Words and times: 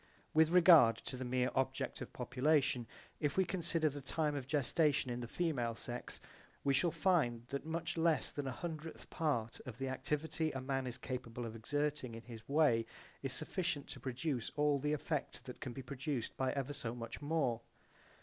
With 0.33 0.49
regard 0.49 0.97
to 0.97 1.15
the 1.15 1.23
mere 1.23 1.51
object 1.53 2.01
of 2.01 2.11
population, 2.11 2.87
if 3.19 3.37
we 3.37 3.45
consider 3.45 3.87
the 3.87 4.01
time 4.01 4.33
of 4.33 4.47
gestation 4.47 5.11
in 5.11 5.19
the 5.19 5.27
female 5.27 5.75
sex 5.75 6.19
we 6.63 6.73
shall 6.73 6.89
find 6.89 7.45
that 7.49 7.67
much 7.67 7.97
less 7.99 8.31
than 8.31 8.47
a 8.47 8.51
hundredth 8.51 9.11
part 9.11 9.59
of 9.67 9.77
the 9.77 9.89
activity 9.89 10.51
a 10.53 10.59
man 10.59 10.87
is 10.87 10.97
capable 10.97 11.45
of 11.45 11.55
exerting 11.55 12.15
in 12.15 12.23
this 12.27 12.49
way 12.49 12.87
is 13.21 13.31
sufficient 13.33 13.87
to 13.89 13.99
produce 13.99 14.51
all 14.55 14.79
the 14.79 14.93
effect 14.93 15.45
that 15.45 15.61
can 15.61 15.71
be 15.71 15.83
produced 15.83 16.35
by 16.35 16.51
ever 16.53 16.73
so 16.73 16.95
much 16.95 17.21
more. 17.21 17.61